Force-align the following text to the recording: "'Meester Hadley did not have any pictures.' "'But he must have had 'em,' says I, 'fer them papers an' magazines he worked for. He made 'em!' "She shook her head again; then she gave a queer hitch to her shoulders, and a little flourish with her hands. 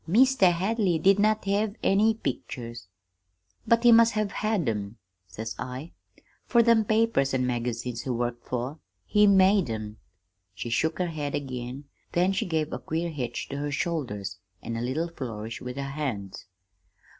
"'Meester 0.07 0.49
Hadley 0.49 0.97
did 0.97 1.19
not 1.19 1.45
have 1.45 1.75
any 1.83 2.15
pictures.' 2.15 2.87
"'But 3.67 3.83
he 3.83 3.91
must 3.91 4.13
have 4.13 4.31
had 4.31 4.67
'em,' 4.67 4.97
says 5.27 5.53
I, 5.59 5.91
'fer 6.47 6.63
them 6.63 6.85
papers 6.85 7.35
an' 7.35 7.45
magazines 7.45 8.01
he 8.01 8.09
worked 8.09 8.43
for. 8.43 8.79
He 9.05 9.27
made 9.27 9.69
'em!' 9.69 9.97
"She 10.55 10.71
shook 10.71 10.97
her 10.97 11.09
head 11.09 11.35
again; 11.35 11.83
then 12.13 12.31
she 12.33 12.47
gave 12.47 12.73
a 12.73 12.79
queer 12.79 13.11
hitch 13.11 13.47
to 13.49 13.57
her 13.59 13.71
shoulders, 13.71 14.39
and 14.59 14.75
a 14.75 14.81
little 14.81 15.07
flourish 15.09 15.61
with 15.61 15.75
her 15.77 15.83
hands. 15.91 16.47